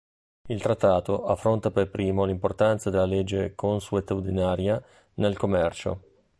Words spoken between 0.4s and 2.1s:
Il trattato affronta per